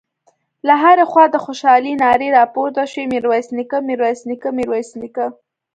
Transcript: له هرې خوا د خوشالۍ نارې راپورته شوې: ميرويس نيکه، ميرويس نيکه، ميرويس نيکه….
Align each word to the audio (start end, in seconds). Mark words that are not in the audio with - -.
له 0.67 0.73
هرې 0.83 1.05
خوا 1.11 1.25
د 1.31 1.35
خوشالۍ 1.45 1.93
نارې 2.03 2.27
راپورته 2.39 2.81
شوې: 2.91 3.03
ميرويس 3.13 3.47
نيکه، 3.57 3.77
ميرويس 3.87 4.19
نيکه، 4.29 4.49
ميرويس 4.57 4.89
نيکه…. 5.01 5.25